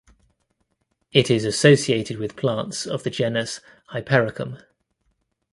It 1.11 1.29
is 1.29 1.45
associated 1.45 2.17
with 2.17 2.35
plants 2.35 2.87
of 2.87 3.03
the 3.03 3.11
genus 3.11 3.59
"Hypericum". 3.93 4.57